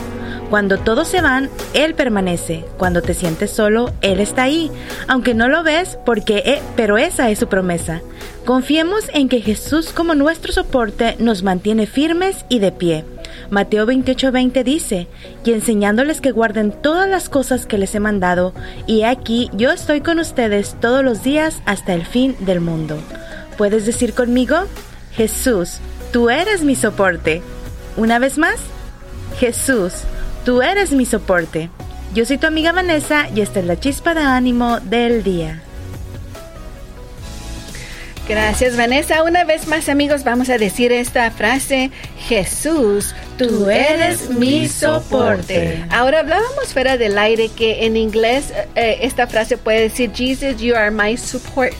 Cuando 0.49 0.79
todos 0.79 1.07
se 1.07 1.21
van, 1.21 1.51
Él 1.75 1.93
permanece. 1.93 2.65
Cuando 2.77 3.03
te 3.03 3.13
sientes 3.13 3.51
solo, 3.51 3.91
Él 4.01 4.19
está 4.19 4.43
ahí, 4.43 4.71
aunque 5.07 5.35
no 5.35 5.47
lo 5.47 5.63
ves, 5.63 5.99
porque 6.03 6.37
e, 6.45 6.61
pero 6.75 6.97
esa 6.97 7.29
es 7.29 7.37
su 7.37 7.47
promesa. 7.47 8.01
Confiemos 8.43 9.05
en 9.13 9.29
que 9.29 9.39
Jesús 9.39 9.91
como 9.93 10.15
nuestro 10.15 10.51
soporte 10.51 11.15
nos 11.19 11.43
mantiene 11.43 11.85
firmes 11.85 12.43
y 12.49 12.57
de 12.57 12.71
pie. 12.71 13.05
Mateo 13.53 13.85
28:20 13.85 14.63
dice, 14.63 15.07
y 15.45 15.53
enseñándoles 15.53 16.21
que 16.21 16.31
guarden 16.31 16.71
todas 16.71 17.07
las 17.07 17.29
cosas 17.29 17.67
que 17.67 17.77
les 17.77 17.93
he 17.93 17.99
mandado, 17.99 18.51
y 18.87 19.03
aquí 19.03 19.51
yo 19.53 19.71
estoy 19.71 20.01
con 20.01 20.17
ustedes 20.17 20.75
todos 20.81 21.03
los 21.03 21.23
días 21.23 21.61
hasta 21.65 21.93
el 21.93 22.03
fin 22.03 22.35
del 22.39 22.61
mundo. 22.61 22.97
¿Puedes 23.55 23.85
decir 23.85 24.13
conmigo? 24.13 24.55
Jesús, 25.15 25.77
tú 26.11 26.31
eres 26.31 26.63
mi 26.63 26.75
soporte. 26.75 27.43
Una 27.95 28.17
vez 28.17 28.39
más, 28.39 28.55
Jesús, 29.39 29.93
tú 30.45 30.63
eres 30.63 30.91
mi 30.91 31.05
soporte. 31.05 31.69
Yo 32.15 32.25
soy 32.25 32.39
tu 32.39 32.47
amiga 32.47 32.71
Vanessa 32.71 33.27
y 33.35 33.41
esta 33.41 33.59
es 33.59 33.67
la 33.67 33.79
chispa 33.79 34.15
de 34.15 34.21
ánimo 34.21 34.79
del 34.79 35.23
día. 35.23 35.61
Gracias 38.27 38.77
Vanessa. 38.77 39.21
Una 39.23 39.43
vez 39.43 39.67
más 39.67 39.89
amigos 39.89 40.23
vamos 40.23 40.49
a 40.49 40.57
decir 40.57 40.93
esta 40.93 41.29
frase, 41.29 41.91
Jesús, 42.17 43.13
tú 43.37 43.69
eres 43.69 44.29
mi 44.29 44.69
soporte. 44.69 45.83
Ahora 45.89 46.21
hablábamos 46.21 46.71
fuera 46.71 46.97
del 46.97 47.17
aire 47.17 47.49
que 47.49 47.85
en 47.85 47.97
inglés 47.97 48.53
eh, 48.75 48.99
esta 49.01 49.27
frase 49.27 49.57
puede 49.57 49.81
decir, 49.81 50.11
Jesus, 50.13 50.61
you 50.61 50.73
are 50.73 50.89
my 50.89 51.17
support. 51.17 51.73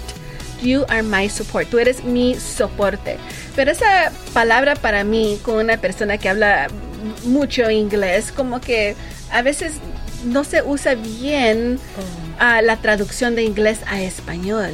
You 0.61 0.83
are 0.89 1.01
my 1.01 1.29
support. 1.29 1.69
Tú 1.69 1.79
eres 1.79 2.03
mi 2.03 2.35
soporte. 2.35 3.17
Pero 3.55 3.71
esa 3.71 4.11
palabra 4.33 4.75
para 4.75 5.05
mí, 5.05 5.39
con 5.43 5.55
una 5.55 5.77
persona 5.77 6.17
que 6.17 6.27
habla 6.27 6.67
mucho 7.23 7.69
inglés, 7.69 8.33
como 8.33 8.59
que 8.59 8.95
a 9.31 9.41
veces 9.43 9.75
no 10.25 10.43
se 10.43 10.61
usa 10.61 10.95
bien 10.95 11.79
oh. 11.97 12.61
la 12.61 12.77
traducción 12.77 13.35
de 13.35 13.43
inglés 13.43 13.79
a 13.87 14.01
español 14.01 14.71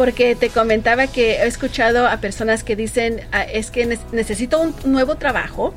porque 0.00 0.34
te 0.34 0.48
comentaba 0.48 1.08
que 1.08 1.42
he 1.42 1.46
escuchado 1.46 2.06
a 2.06 2.16
personas 2.22 2.64
que 2.64 2.74
dicen, 2.74 3.20
ah, 3.32 3.42
es 3.42 3.70
que 3.70 3.98
necesito 4.12 4.58
un 4.58 4.74
nuevo 4.86 5.16
trabajo 5.16 5.74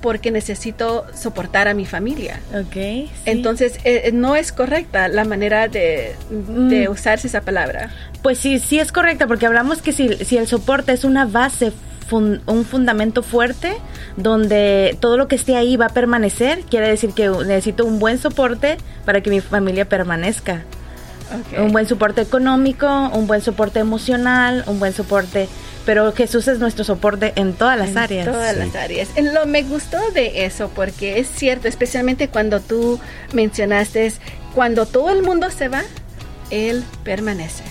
porque 0.00 0.30
necesito 0.30 1.04
soportar 1.12 1.66
a 1.66 1.74
mi 1.74 1.84
familia. 1.84 2.38
Ok. 2.54 3.10
Entonces, 3.24 3.80
eh, 3.82 4.10
no 4.12 4.36
es 4.36 4.52
correcta 4.52 5.08
la 5.08 5.24
manera 5.24 5.66
de, 5.66 6.14
de 6.30 6.88
mm. 6.88 6.92
usarse 6.92 7.26
esa 7.26 7.40
palabra. 7.40 7.90
Pues 8.22 8.38
sí, 8.38 8.60
sí 8.60 8.78
es 8.78 8.92
correcta, 8.92 9.26
porque 9.26 9.46
hablamos 9.46 9.82
que 9.82 9.90
si, 9.90 10.12
si 10.24 10.36
el 10.36 10.46
soporte 10.46 10.92
es 10.92 11.02
una 11.02 11.24
base 11.24 11.72
un 12.12 12.64
fundamento 12.64 13.24
fuerte 13.24 13.72
donde 14.16 14.96
todo 15.00 15.16
lo 15.16 15.26
que 15.26 15.34
esté 15.34 15.56
ahí 15.56 15.76
va 15.76 15.86
a 15.86 15.88
permanecer, 15.88 16.60
quiere 16.60 16.88
decir 16.88 17.10
que 17.14 17.28
necesito 17.28 17.84
un 17.84 17.98
buen 17.98 18.18
soporte 18.18 18.76
para 19.04 19.22
que 19.22 19.30
mi 19.30 19.40
familia 19.40 19.88
permanezca. 19.88 20.62
Un 21.58 21.72
buen 21.72 21.86
soporte 21.86 22.20
económico, 22.20 22.86
un 23.12 23.26
buen 23.26 23.40
soporte 23.40 23.80
emocional, 23.80 24.64
un 24.66 24.78
buen 24.78 24.92
soporte 24.92 25.48
pero 25.86 26.12
Jesús 26.12 26.48
es 26.48 26.58
nuestro 26.58 26.82
soporte 26.82 27.32
en 27.36 27.54
todas 27.54 27.78
las 27.78 27.96
áreas. 27.96 28.26
En 28.26 28.32
todas 28.32 28.56
las 28.56 28.74
áreas. 28.74 29.08
Lo 29.22 29.46
me 29.46 29.62
gustó 29.62 29.98
de 30.10 30.44
eso 30.44 30.68
porque 30.74 31.20
es 31.20 31.28
cierto, 31.28 31.68
especialmente 31.68 32.28
cuando 32.28 32.58
tú 32.60 32.98
mencionaste 33.32 34.12
cuando 34.52 34.84
todo 34.86 35.10
el 35.10 35.22
mundo 35.22 35.48
se 35.50 35.68
va, 35.68 35.84
él 36.50 36.82
permanece. 37.04 37.62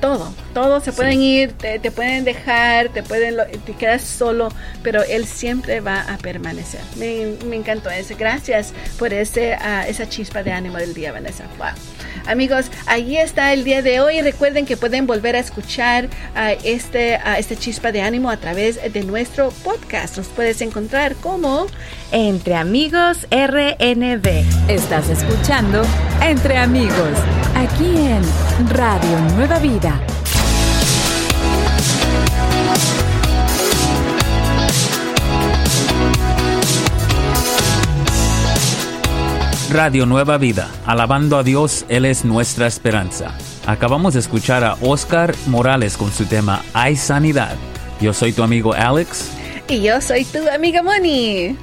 Todo, 0.00 0.32
todos 0.54 0.84
se 0.84 0.92
pueden 0.92 1.20
ir, 1.20 1.52
te, 1.52 1.78
pueden 1.90 2.24
dejar, 2.24 2.88
te 2.90 3.02
pueden, 3.02 3.36
te 3.64 3.72
quedas 3.74 4.02
solo, 4.02 4.48
pero 4.82 5.02
él 5.02 5.26
siempre 5.26 5.80
va 5.80 6.02
a 6.02 6.18
permanecer. 6.18 6.80
Me, 6.96 7.34
me 7.46 7.56
encantó 7.56 7.90
eso. 7.90 8.14
Gracias 8.16 8.72
por 8.98 9.12
ese, 9.12 9.56
uh, 9.56 9.88
esa 9.88 10.08
chispa 10.08 10.42
de 10.42 10.52
ánimo 10.52 10.78
del 10.78 10.94
día, 10.94 11.10
Vanessa. 11.10 11.44
Wow. 11.58 11.70
Amigos, 12.28 12.66
ahí 12.86 13.16
está 13.16 13.52
el 13.52 13.64
día 13.64 13.82
de 13.82 14.00
hoy. 14.00 14.20
Recuerden 14.20 14.66
que 14.66 14.76
pueden 14.76 15.06
volver 15.06 15.34
a 15.34 15.38
escuchar 15.38 16.08
a 16.34 16.52
este, 16.52 17.16
a 17.16 17.38
este 17.38 17.56
chispa 17.56 17.90
de 17.90 18.02
ánimo 18.02 18.30
a 18.30 18.36
través 18.36 18.78
de 18.92 19.02
nuestro 19.02 19.50
podcast. 19.64 20.18
Nos 20.18 20.26
puedes 20.28 20.60
encontrar 20.60 21.14
como 21.16 21.66
Entre 22.12 22.54
Amigos 22.54 23.26
RNB. 23.30 24.44
Estás 24.68 25.08
escuchando 25.08 25.82
Entre 26.22 26.58
Amigos, 26.58 27.18
aquí 27.54 27.96
en 27.96 28.22
Radio 28.68 29.18
Nueva 29.36 29.58
Vida 29.58 29.87
Radio 39.70 40.06
Nueva 40.06 40.38
Vida, 40.38 40.70
alabando 40.86 41.36
a 41.36 41.42
Dios, 41.42 41.84
Él 41.90 42.06
es 42.06 42.24
nuestra 42.24 42.66
esperanza. 42.66 43.36
Acabamos 43.66 44.14
de 44.14 44.20
escuchar 44.20 44.64
a 44.64 44.78
Oscar 44.80 45.34
Morales 45.46 45.98
con 45.98 46.10
su 46.10 46.24
tema 46.24 46.62
Hay 46.72 46.96
Sanidad. 46.96 47.54
Yo 48.00 48.14
soy 48.14 48.32
tu 48.32 48.42
amigo 48.42 48.72
Alex. 48.72 49.30
Y 49.68 49.82
yo 49.82 50.00
soy 50.00 50.24
tu 50.24 50.38
amiga 50.48 50.82
Moni 50.82 51.58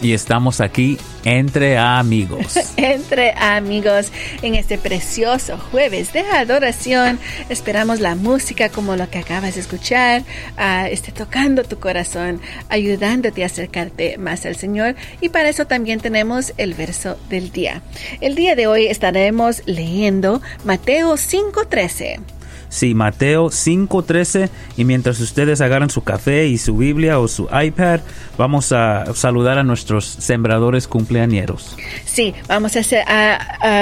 y 0.00 0.12
estamos 0.14 0.60
aquí 0.60 0.98
entre 1.24 1.78
amigos. 1.78 2.58
entre 2.76 3.32
amigos 3.32 4.10
en 4.42 4.54
este 4.54 4.78
precioso 4.78 5.58
jueves 5.70 6.12
de 6.12 6.20
adoración. 6.20 7.18
Esperamos 7.48 8.00
la 8.00 8.14
música 8.14 8.68
como 8.68 8.96
lo 8.96 9.08
que 9.10 9.18
acabas 9.18 9.54
de 9.54 9.60
escuchar, 9.60 10.22
uh, 10.56 10.86
esté 10.86 11.12
tocando 11.12 11.64
tu 11.64 11.78
corazón, 11.78 12.40
ayudándote 12.68 13.42
a 13.42 13.46
acercarte 13.46 14.18
más 14.18 14.46
al 14.46 14.56
Señor. 14.56 14.96
Y 15.20 15.28
para 15.28 15.48
eso 15.48 15.66
también 15.66 16.00
tenemos 16.00 16.52
el 16.56 16.74
verso 16.74 17.18
del 17.28 17.52
día. 17.52 17.82
El 18.20 18.34
día 18.34 18.54
de 18.54 18.66
hoy 18.66 18.86
estaremos 18.86 19.62
leyendo 19.66 20.40
Mateo 20.64 21.16
5:13. 21.16 22.39
Sí, 22.70 22.94
Mateo 22.94 23.50
5.13 23.50 24.48
y 24.76 24.84
mientras 24.84 25.20
ustedes 25.20 25.60
agarran 25.60 25.90
su 25.90 26.02
café 26.02 26.46
y 26.46 26.56
su 26.56 26.76
Biblia 26.76 27.18
o 27.18 27.26
su 27.28 27.48
iPad, 27.52 28.00
vamos 28.38 28.72
a 28.72 29.12
saludar 29.14 29.58
a 29.58 29.64
nuestros 29.64 30.04
sembradores 30.04 30.86
cumpleañeros. 30.86 31.76
Sí, 32.04 32.32
vamos 32.46 32.76
a, 32.76 32.80
hacer, 32.80 33.04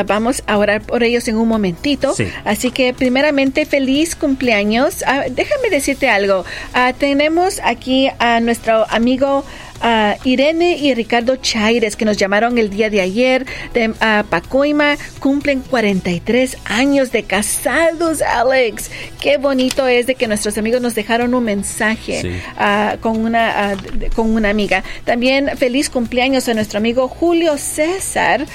vamos 0.06 0.42
a 0.46 0.56
orar 0.56 0.80
por 0.80 1.04
ellos 1.04 1.28
en 1.28 1.36
un 1.36 1.48
momentito. 1.48 2.14
Así 2.44 2.70
que 2.70 2.94
primeramente 2.94 3.66
feliz 3.66 4.16
cumpleaños. 4.16 5.04
Ah, 5.06 5.24
déjame 5.30 5.68
decirte 5.70 6.08
algo. 6.08 6.44
Ah, 6.72 6.94
tenemos 6.98 7.60
aquí 7.62 8.08
a 8.18 8.40
nuestro 8.40 8.86
amigo 8.88 9.44
a 9.80 10.16
Irene 10.24 10.76
y 10.76 10.94
Ricardo 10.94 11.36
Chaires, 11.36 11.96
que 11.96 12.04
nos 12.04 12.16
llamaron 12.16 12.58
el 12.58 12.70
día 12.70 12.90
de 12.90 13.00
ayer 13.00 13.46
de 13.74 13.90
Pacoima, 14.28 14.96
cumplen 15.20 15.60
43 15.60 16.56
años 16.64 17.12
de 17.12 17.22
casados, 17.22 18.22
Alex. 18.22 18.90
Qué 19.20 19.36
bonito 19.36 19.86
es 19.86 20.06
de 20.06 20.14
que 20.14 20.26
nuestros 20.26 20.58
amigos 20.58 20.80
nos 20.80 20.94
dejaron 20.94 21.34
un 21.34 21.44
mensaje 21.44 22.42
con, 23.00 23.24
una, 23.24 23.76
con 24.14 24.30
una 24.30 24.50
amiga. 24.50 24.82
También 25.04 25.50
feliz 25.56 25.90
cumpleaños 25.90 26.48
a 26.48 26.54
nuestro 26.54 26.78
amigo 26.78 27.08
Julio 27.08 27.58
César 27.58 28.46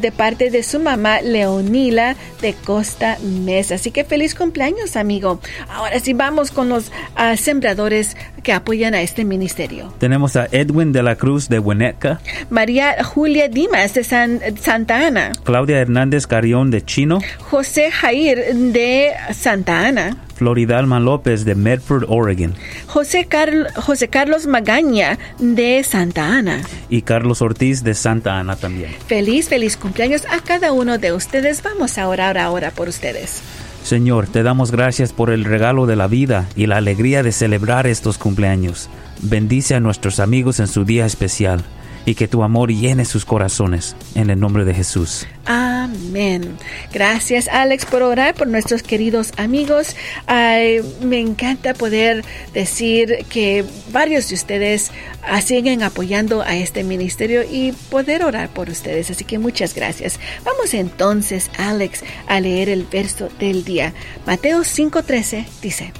de 0.00 0.12
parte 0.12 0.50
de 0.50 0.62
su 0.62 0.78
mamá 0.78 1.20
Leonila 1.20 2.16
de 2.40 2.54
Costa 2.54 3.18
Mesa. 3.22 3.76
Así 3.76 3.90
que 3.90 4.04
feliz 4.04 4.34
cumpleaños, 4.34 4.96
amigo. 4.96 5.40
Ahora 5.68 6.00
sí, 6.00 6.12
vamos 6.12 6.50
con 6.50 6.68
los 6.68 6.90
sembradores 7.36 8.16
que 8.42 8.52
apoyan 8.52 8.94
a 8.94 9.02
este 9.02 9.24
ministerio. 9.24 9.92
Tenemos 9.98 10.36
a 10.36 10.48
Ed 10.50 10.69
Edwin 10.70 10.92
de 10.92 11.02
la 11.02 11.16
Cruz 11.16 11.48
de 11.48 11.58
Hueneca. 11.58 12.20
María 12.48 13.02
Julia 13.02 13.48
Dimas 13.48 13.94
de 13.94 14.04
Santa 14.04 15.06
Ana. 15.06 15.32
Claudia 15.42 15.80
Hernández 15.80 16.28
Carrión 16.28 16.70
de 16.70 16.84
Chino. 16.84 17.18
José 17.40 17.90
Jair 17.90 18.54
de 18.54 19.10
Santa 19.32 19.86
Ana. 19.88 20.16
Floridalma 20.36 21.00
López 21.00 21.44
de 21.44 21.56
Medford, 21.56 22.04
Oregon. 22.08 22.54
José, 22.86 23.28
José 23.74 24.08
Carlos 24.08 24.46
Magaña 24.46 25.18
de 25.40 25.82
Santa 25.82 26.28
Ana. 26.28 26.62
Y 26.88 27.02
Carlos 27.02 27.42
Ortiz 27.42 27.82
de 27.82 27.94
Santa 27.94 28.38
Ana 28.38 28.54
también. 28.54 28.92
Feliz, 29.08 29.48
feliz 29.48 29.76
cumpleaños 29.76 30.24
a 30.30 30.40
cada 30.40 30.72
uno 30.72 30.98
de 30.98 31.12
ustedes. 31.12 31.64
Vamos 31.64 31.98
a 31.98 32.06
orar 32.06 32.38
ahora 32.38 32.70
por 32.70 32.88
ustedes. 32.88 33.42
Señor, 33.82 34.28
te 34.28 34.44
damos 34.44 34.70
gracias 34.70 35.12
por 35.12 35.30
el 35.30 35.44
regalo 35.44 35.86
de 35.86 35.96
la 35.96 36.06
vida 36.06 36.48
y 36.54 36.66
la 36.66 36.76
alegría 36.76 37.24
de 37.24 37.32
celebrar 37.32 37.88
estos 37.88 38.18
cumpleaños. 38.18 38.88
Bendice 39.22 39.74
a 39.74 39.80
nuestros 39.80 40.20
amigos 40.20 40.60
en 40.60 40.66
su 40.66 40.84
día 40.84 41.04
especial 41.06 41.64
y 42.06 42.14
que 42.14 42.28
tu 42.28 42.42
amor 42.42 42.70
llene 42.70 43.04
sus 43.04 43.24
corazones. 43.24 43.94
En 44.14 44.30
el 44.30 44.40
nombre 44.40 44.64
de 44.64 44.74
Jesús. 44.74 45.26
Amén. 45.44 46.56
Gracias 46.92 47.48
Alex 47.48 47.84
por 47.84 48.02
orar 48.02 48.34
por 48.34 48.46
nuestros 48.46 48.82
queridos 48.82 49.32
amigos. 49.36 49.96
me 50.26 51.20
encanta 51.20 51.74
poder 51.74 52.24
decir 52.54 53.26
que 53.28 53.64
varios 53.92 54.28
de 54.28 54.36
ustedes 54.36 54.90
ah, 55.22 55.40
siguen 55.40 55.82
apoyando 55.82 56.42
a 56.42 56.56
este 56.56 56.84
ministerio 56.84 57.42
y 57.42 57.72
poder 57.90 58.24
orar 58.24 58.48
por 58.48 58.70
ustedes. 58.70 59.10
Así 59.10 59.24
que 59.24 59.38
muchas 59.38 59.74
gracias. 59.74 60.18
Vamos 60.44 60.72
entonces 60.72 61.50
Alex 61.58 62.02
a 62.26 62.40
leer 62.40 62.68
el 62.70 62.84
verso 62.84 63.28
del 63.38 63.64
día. 63.64 63.92
Mateo 64.26 64.60
5:13 64.60 65.44
dice. 65.60 65.92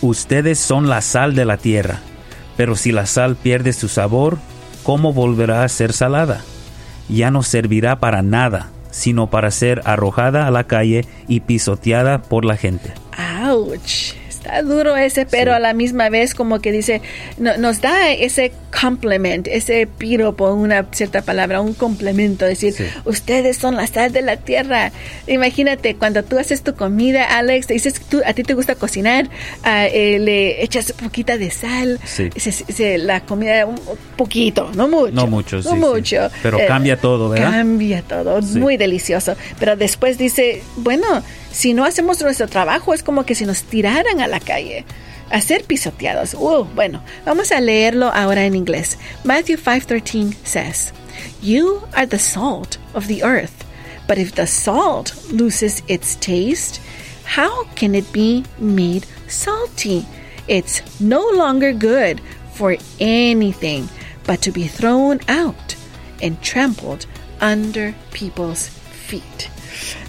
Ustedes 0.00 0.58
son 0.58 0.88
la 0.88 1.00
sal 1.00 1.34
de 1.34 1.44
la 1.44 1.56
tierra. 1.56 2.00
Pero 2.56 2.76
si 2.76 2.92
la 2.92 3.06
sal 3.06 3.36
pierde 3.36 3.72
su 3.72 3.88
sabor, 3.88 4.38
¿cómo 4.82 5.12
volverá 5.12 5.62
a 5.62 5.68
ser 5.68 5.92
salada? 5.92 6.42
Ya 7.08 7.30
no 7.30 7.42
servirá 7.42 8.00
para 8.00 8.22
nada, 8.22 8.70
sino 8.90 9.28
para 9.28 9.50
ser 9.50 9.82
arrojada 9.84 10.46
a 10.46 10.50
la 10.50 10.64
calle 10.64 11.06
y 11.28 11.40
pisoteada 11.40 12.22
por 12.22 12.44
la 12.44 12.56
gente. 12.56 12.92
¡Auch! 13.16 14.25
Está 14.46 14.62
duro 14.62 14.96
ese, 14.96 15.26
pero 15.26 15.54
a 15.54 15.58
la 15.58 15.74
misma 15.74 16.08
vez 16.08 16.32
como 16.34 16.60
que 16.60 16.70
dice, 16.70 17.02
nos 17.36 17.80
da 17.80 18.12
ese 18.12 18.52
compliment, 18.80 19.48
ese 19.48 19.88
piropo, 19.88 20.52
una 20.52 20.86
cierta 20.92 21.22
palabra, 21.22 21.60
un 21.60 21.74
complemento, 21.74 22.44
decir, 22.44 22.72
ustedes 23.04 23.56
son 23.56 23.74
la 23.74 23.88
sal 23.88 24.12
de 24.12 24.22
la 24.22 24.36
tierra. 24.36 24.92
Imagínate, 25.26 25.96
cuando 25.96 26.22
tú 26.22 26.38
haces 26.38 26.62
tu 26.62 26.74
comida, 26.74 27.24
Alex, 27.24 27.66
dices, 27.66 28.00
tú, 28.08 28.22
a 28.24 28.34
ti 28.34 28.44
te 28.44 28.54
gusta 28.54 28.76
cocinar, 28.76 29.28
ah, 29.64 29.86
eh, 29.86 30.20
le 30.20 30.62
echas 30.62 30.92
poquita 30.92 31.38
de 31.38 31.50
sal, 31.50 31.98
la 32.98 33.20
comida 33.22 33.66
un 33.66 33.80
poquito, 34.16 34.70
no 34.76 34.86
mucho. 34.86 35.12
No 35.12 35.26
mucho, 35.26 35.60
no 35.62 35.74
mucho. 35.74 36.28
Pero 36.40 36.58
cambia 36.68 36.94
eh, 36.94 36.98
todo, 36.98 37.30
¿verdad? 37.30 37.50
Cambia 37.50 38.02
todo, 38.02 38.40
muy 38.42 38.76
delicioso. 38.76 39.34
Pero 39.58 39.74
después 39.74 40.18
dice, 40.18 40.62
bueno, 40.76 41.22
si 41.56 41.72
no 41.72 41.86
hacemos 41.86 42.20
nuestro 42.20 42.48
trabajo 42.48 42.92
es 42.92 43.02
como 43.02 43.24
que 43.24 43.34
si 43.34 43.46
nos 43.46 43.62
tiraran 43.62 44.20
a 44.20 44.26
la 44.26 44.40
calle 44.40 44.84
a 45.30 45.40
ser 45.40 45.64
pisoteados. 45.64 46.34
Uh, 46.34 46.64
bueno, 46.74 47.02
vamos 47.24 47.50
a 47.50 47.62
leerlo 47.62 48.12
ahora 48.12 48.44
en 48.44 48.54
inglés. 48.54 48.98
Matthew 49.24 49.56
5:13 49.56 50.34
says, 50.44 50.92
"You 51.42 51.80
are 51.94 52.06
the 52.06 52.18
salt 52.18 52.76
of 52.92 53.06
the 53.06 53.22
earth, 53.22 53.64
but 54.06 54.18
if 54.18 54.34
the 54.34 54.46
salt 54.46 55.14
loses 55.32 55.82
its 55.88 56.14
taste, 56.16 56.78
how 57.24 57.66
can 57.74 57.94
it 57.94 58.12
be 58.12 58.44
made 58.58 59.06
salty? 59.26 60.04
It's 60.48 60.82
no 61.00 61.24
longer 61.34 61.72
good 61.72 62.20
for 62.54 62.76
anything 63.00 63.88
but 64.26 64.42
to 64.42 64.52
be 64.52 64.68
thrown 64.68 65.20
out 65.26 65.74
and 66.20 66.38
trampled 66.42 67.06
under 67.40 67.94
people's 68.12 68.68
feet." 69.08 69.48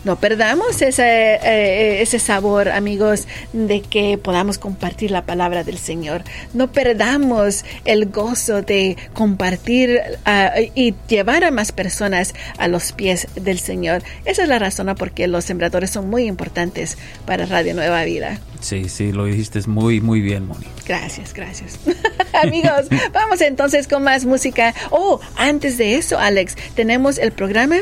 No 0.04 0.18
perdamos 0.18 0.82
ese, 0.82 1.36
eh, 1.36 2.02
ese 2.02 2.20
sabor, 2.20 2.70
amigos, 2.70 3.28
de 3.54 3.82
que 3.82 4.18
podamos 4.18 4.58
compartir 4.58 5.12
la 5.12 5.26
palabra 5.26 5.64
del 5.64 5.78
Señor. 5.78 6.24
No 6.54 6.72
perdamos 6.72 7.66
el 7.86 8.08
gozo 8.08 8.62
de 8.62 8.98
compartir 9.14 10.02
ah, 10.26 10.54
y 10.76 10.96
llevar 11.08 11.44
a 11.44 11.52
más 11.52 11.72
personas 11.72 12.34
a 12.58 12.68
los 12.68 12.94
pies 12.94 13.28
del 13.36 13.60
Señor. 13.60 14.02
Esa 14.26 14.44
es 14.44 14.50
la 14.50 14.60
razón 14.60 14.88
por 14.96 15.12
qué 15.12 15.28
los 15.28 15.46
sembradores 15.46 15.90
son 15.90 16.10
muy 16.10 16.24
importantes 16.24 16.98
para 17.26 17.46
Radio 17.46 17.74
Nueva 17.74 18.04
Vida. 18.04 18.40
Sí, 18.60 18.90
sí, 18.90 19.12
lo 19.12 19.26
dijiste 19.26 19.62
muy, 19.68 20.02
muy 20.02 20.22
bien, 20.22 20.48
Moni. 20.48 20.68
Gracias, 20.86 21.34
gracias. 21.34 21.80
Amigos, 22.34 22.88
vamos 23.12 23.42
entonces 23.42 23.88
con 23.88 24.04
más 24.04 24.26
música. 24.26 24.74
Oh, 24.92 25.20
antes 25.36 25.78
de 25.78 25.96
eso, 25.96 26.20
Alex, 26.20 26.56
tenemos 26.76 27.18
el 27.18 27.32
programa 27.32 27.78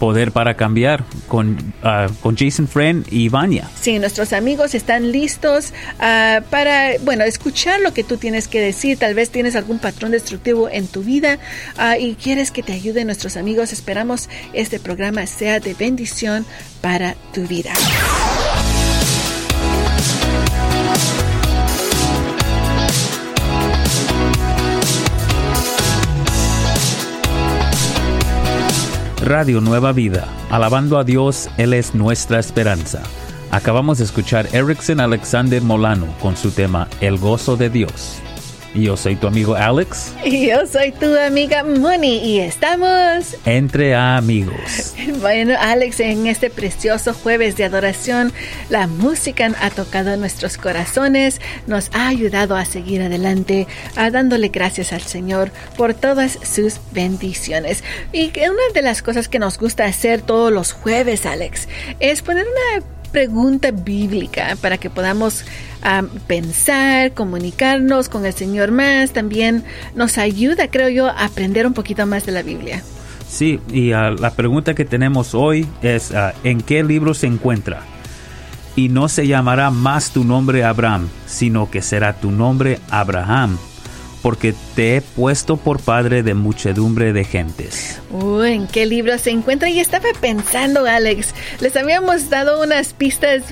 Poder 0.00 0.32
para 0.32 0.56
Cambiar 0.56 1.04
con, 1.28 1.74
ah, 1.84 2.08
con 2.22 2.36
Jason 2.36 2.66
Friend 2.66 3.06
y 3.10 3.28
Vania. 3.28 3.70
Sí, 3.80 3.98
nuestros 3.98 4.32
amigos 4.32 4.74
están 4.74 5.12
listos 5.12 5.72
ah, 6.00 6.40
para, 6.50 6.94
bueno, 7.02 7.22
escuchar 7.24 7.80
lo 7.80 7.94
que 7.94 8.02
tú 8.02 8.16
tienes 8.16 8.48
que 8.48 8.60
decir. 8.60 8.98
Tal 8.98 9.14
vez 9.14 9.30
tienes 9.30 9.54
algún 9.54 9.78
patrón 9.78 10.10
destructivo 10.10 10.68
en 10.68 10.88
tu 10.88 11.02
vida 11.02 11.38
ah, 11.76 11.98
y 11.98 12.14
quieres 12.14 12.50
que 12.50 12.62
te 12.62 12.72
ayuden 12.72 13.06
nuestros 13.06 13.36
amigos. 13.36 13.72
Esperamos 13.72 14.28
este 14.54 14.80
programa 14.80 15.26
sea 15.26 15.60
de 15.60 15.74
bendición 15.74 16.46
para 16.80 17.14
tu 17.34 17.46
vida. 17.46 17.72
Radio 29.30 29.60
Nueva 29.60 29.92
Vida, 29.92 30.26
alabando 30.50 30.98
a 30.98 31.04
Dios, 31.04 31.48
Él 31.56 31.72
es 31.72 31.94
nuestra 31.94 32.40
esperanza. 32.40 33.00
Acabamos 33.52 33.98
de 33.98 34.04
escuchar 34.04 34.48
Erickson 34.52 34.98
Alexander 34.98 35.62
Molano 35.62 36.08
con 36.20 36.36
su 36.36 36.50
tema 36.50 36.88
El 37.00 37.16
gozo 37.16 37.56
de 37.56 37.70
Dios. 37.70 38.20
Y 38.72 38.84
yo 38.84 38.96
soy 38.96 39.16
tu 39.16 39.26
amigo 39.26 39.56
Alex. 39.56 40.12
Y 40.24 40.46
yo 40.48 40.64
soy 40.64 40.92
tu 40.92 41.16
amiga 41.16 41.64
Moni 41.64 42.18
y 42.18 42.38
estamos 42.38 43.36
entre 43.44 43.94
amigos. 43.94 44.94
Bueno, 45.20 45.54
Alex, 45.58 46.00
en 46.00 46.26
este 46.26 46.48
precioso 46.48 47.12
jueves 47.12 47.56
de 47.56 47.64
adoración, 47.64 48.32
la 48.70 48.86
música 48.86 49.50
ha 49.60 49.70
tocado 49.70 50.16
nuestros 50.16 50.56
corazones, 50.56 51.40
nos 51.66 51.90
ha 51.92 52.08
ayudado 52.08 52.56
a 52.56 52.64
seguir 52.64 53.02
adelante, 53.02 53.66
a 53.96 54.10
dándole 54.10 54.48
gracias 54.48 54.92
al 54.92 55.02
Señor 55.02 55.50
por 55.76 55.92
todas 55.94 56.38
sus 56.42 56.80
bendiciones. 56.92 57.84
Y 58.12 58.30
una 58.38 58.62
de 58.72 58.82
las 58.82 59.02
cosas 59.02 59.28
que 59.28 59.38
nos 59.38 59.58
gusta 59.58 59.84
hacer 59.84 60.22
todos 60.22 60.52
los 60.52 60.72
jueves, 60.72 61.26
Alex, 61.26 61.68
es 61.98 62.22
poner 62.22 62.46
una 62.46 62.86
pregunta 63.10 63.70
bíblica 63.72 64.56
para 64.60 64.78
que 64.78 64.90
podamos 64.90 65.44
pensar, 66.26 67.12
comunicarnos 67.14 68.08
con 68.08 68.26
el 68.26 68.32
Señor 68.32 68.70
más. 68.70 69.12
También 69.12 69.64
nos 69.94 70.18
ayuda, 70.18 70.68
creo 70.68 70.88
yo, 70.88 71.06
a 71.06 71.24
aprender 71.24 71.66
un 71.66 71.74
poquito 71.74 72.06
más 72.06 72.26
de 72.26 72.32
la 72.32 72.42
Biblia. 72.42 72.82
Sí, 73.28 73.60
y 73.72 73.92
ah, 73.92 74.10
la 74.10 74.32
pregunta 74.32 74.74
que 74.74 74.84
tenemos 74.84 75.34
hoy 75.34 75.66
es, 75.82 76.12
ah, 76.12 76.34
¿en 76.42 76.60
qué 76.60 76.82
libro 76.82 77.14
se 77.14 77.28
encuentra? 77.28 77.82
Y 78.74 78.88
no 78.88 79.08
se 79.08 79.26
llamará 79.26 79.70
más 79.70 80.10
tu 80.10 80.24
nombre 80.24 80.64
Abraham, 80.64 81.08
sino 81.26 81.70
que 81.70 81.80
será 81.80 82.14
tu 82.14 82.32
nombre 82.32 82.80
Abraham, 82.90 83.56
porque 84.22 84.54
te 84.74 84.96
he 84.96 85.00
puesto 85.00 85.56
por 85.56 85.80
padre 85.80 86.22
de 86.22 86.34
muchedumbre 86.34 87.12
de 87.12 87.24
gentes. 87.24 88.00
Uy, 88.10 88.52
¿en 88.52 88.66
qué 88.66 88.86
libro 88.86 89.16
se 89.18 89.30
encuentra? 89.30 89.68
Y 89.68 89.80
estaba 89.80 90.08
pensando, 90.20 90.84
Alex, 90.86 91.34
les 91.60 91.76
habíamos 91.76 92.28
dado 92.28 92.62
unas 92.62 92.92
pistas, 92.92 93.42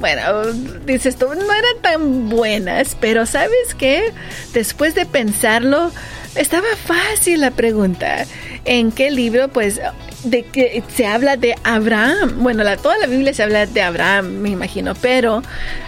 bueno, 0.00 0.44
dices 0.86 1.16
tú, 1.16 1.26
no 1.26 1.52
eran 1.52 1.82
tan 1.82 2.28
buenas, 2.28 2.96
pero 3.00 3.26
¿sabes 3.26 3.74
qué? 3.76 4.12
Después 4.52 4.94
de 4.94 5.06
pensarlo, 5.06 5.90
estaba 6.34 6.68
fácil 6.84 7.40
la 7.40 7.50
pregunta. 7.50 8.26
¿En 8.64 8.92
qué 8.92 9.10
libro? 9.10 9.48
Pues 9.48 9.80
de 10.24 10.42
que 10.42 10.82
se 10.94 11.06
habla 11.06 11.36
de 11.36 11.54
Abraham. 11.64 12.38
Bueno, 12.38 12.64
la, 12.64 12.76
toda 12.76 12.98
la 12.98 13.06
Biblia 13.06 13.32
se 13.32 13.42
habla 13.42 13.66
de 13.66 13.82
Abraham, 13.82 14.40
me 14.40 14.50
imagino, 14.50 14.94
pero 14.94 15.42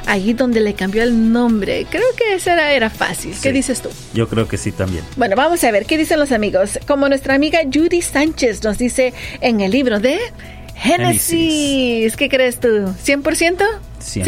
allí 0.07 0.33
donde 0.33 0.61
le 0.61 0.75
cambió 0.75 1.03
el 1.03 1.33
nombre, 1.33 1.87
creo 1.91 2.07
que 2.17 2.35
esa 2.35 2.53
era, 2.53 2.73
era 2.73 2.91
fácil. 2.91 3.35
¿Qué 3.43 3.53
dices 3.53 3.81
tú? 3.81 3.89
Yo 4.15 4.29
creo 4.29 4.47
que 4.49 4.57
sí 4.57 4.73
también. 4.73 5.05
Bueno, 5.17 5.37
vamos 5.37 5.63
a 5.65 5.71
ver, 5.71 5.87
¿qué 5.87 5.99
dicen 5.99 6.21
los 6.21 6.33
amigos? 6.33 6.79
Como 6.87 7.09
nuestra 7.09 7.35
amiga 7.35 7.61
Judy 7.73 8.03
Sánchez 8.03 8.63
nos 8.63 8.79
dice 8.79 9.13
en 9.41 9.61
el 9.61 9.73
libro 9.73 10.01
de 10.01 10.19
Génesis. 10.75 12.17
¿Qué 12.17 12.29
crees 12.29 12.61
tú? 12.61 12.69
¿100%? 12.69 13.23
100%. 13.23 13.63
Sí. 13.99 14.23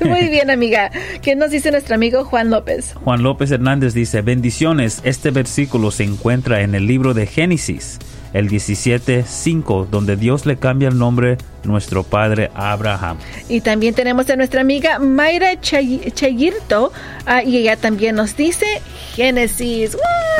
Muy 0.04 0.28
bien, 0.28 0.48
amiga. 0.50 0.90
¿Qué 1.20 1.36
nos 1.36 1.50
dice 1.50 1.70
nuestro 1.70 1.94
amigo 1.94 2.24
Juan 2.24 2.50
López? 2.50 2.94
Juan 3.04 3.22
López 3.22 3.50
Hernández 3.50 3.92
dice, 3.92 4.22
bendiciones, 4.22 5.00
este 5.04 5.30
versículo 5.30 5.90
se 5.90 6.04
encuentra 6.04 6.62
en 6.62 6.74
el 6.74 6.86
libro 6.86 7.12
de 7.12 7.26
Génesis 7.26 7.98
el 8.32 8.48
17.5, 8.48 9.88
donde 9.88 10.16
Dios 10.16 10.46
le 10.46 10.56
cambia 10.56 10.88
el 10.88 10.98
nombre 10.98 11.38
nuestro 11.64 12.02
padre 12.02 12.50
Abraham. 12.54 13.18
Y 13.48 13.60
también 13.60 13.94
tenemos 13.94 14.28
a 14.30 14.36
nuestra 14.36 14.60
amiga 14.60 14.98
Mayra 14.98 15.60
Chayirto, 15.60 16.92
ah, 17.26 17.42
y 17.42 17.58
ella 17.58 17.76
también 17.76 18.16
nos 18.16 18.36
dice 18.36 18.66
Génesis. 19.14 19.96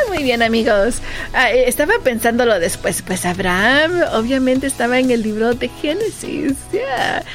Muy 0.07 0.23
bien, 0.23 0.41
amigos. 0.41 1.01
Ah, 1.33 1.51
eh, 1.51 1.65
estaba 1.67 1.93
pensándolo 2.03 2.59
después, 2.59 3.01
pues 3.01 3.25
Abraham 3.25 4.01
obviamente 4.13 4.67
estaba 4.67 4.99
en 4.99 5.11
el 5.11 5.21
libro 5.21 5.53
de 5.53 5.69
Génesis. 5.69 6.53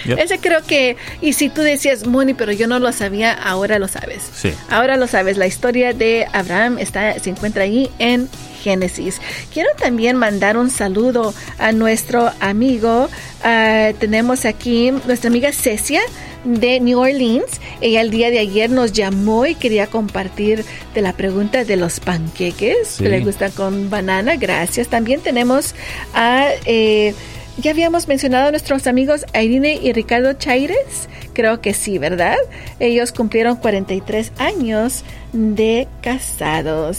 Ese 0.05 0.39
creo 0.39 0.63
que, 0.63 0.97
y 1.21 1.33
si 1.33 1.49
tú 1.49 1.63
decías, 1.63 2.07
Moni, 2.07 2.35
pero 2.35 2.53
yo 2.53 2.67
no 2.67 2.79
lo 2.79 2.93
sabía, 2.93 3.33
ahora 3.33 3.79
lo 3.79 3.89
sabes. 3.89 4.23
Sí. 4.35 4.53
Ahora 4.71 4.97
lo 4.97 5.07
sabes. 5.07 5.37
La 5.37 5.47
historia 5.47 5.93
de 5.93 6.27
Abraham 6.33 6.79
está, 6.79 7.19
se 7.19 7.31
encuentra 7.31 7.65
ahí 7.65 7.91
en 7.99 8.29
Génesis. 8.63 9.21
Quiero 9.53 9.71
también 9.79 10.17
mandar 10.17 10.57
un 10.57 10.71
saludo 10.71 11.33
a 11.59 11.71
nuestro 11.71 12.33
amigo, 12.41 13.05
uh, 13.05 13.49
tenemos 13.99 14.45
aquí 14.45 14.91
nuestra 15.07 15.29
amiga 15.29 15.53
Cecia 15.53 16.01
de 16.45 16.81
New 16.81 16.99
Orleans. 16.99 17.61
Ella 17.81 18.01
el 18.01 18.11
día 18.11 18.31
de 18.31 18.39
ayer 18.39 18.71
nos 18.71 18.93
llamó 18.93 19.47
y 19.47 19.55
quería 19.55 19.87
compartir 19.87 20.65
de 20.95 21.01
la 21.01 21.13
pregunta 21.13 21.65
de 21.65 21.77
los 21.77 22.01
panqueques 22.01 22.97
que 22.99 23.09
le 23.09 23.21
gustan 23.21 23.51
con 23.53 23.91
banana. 23.91 24.37
Gracias. 24.37 24.89
También 24.89 25.21
tenemos 25.21 25.75
a... 26.15 26.49
Eh, 26.65 27.15
ya 27.59 27.71
habíamos 27.71 28.07
mencionado 28.07 28.49
a 28.49 28.51
nuestros 28.51 28.87
amigos 28.87 29.25
Irene 29.33 29.79
y 29.83 29.93
Ricardo 29.93 30.35
Chaires. 30.35 31.09
Creo 31.33 31.63
que 31.63 31.73
sí, 31.73 31.97
¿verdad? 31.99 32.37
Ellos 32.81 33.13
cumplieron 33.13 33.57
43 33.57 34.33
años 34.39 35.05
de 35.33 35.89
casados. 36.03 36.99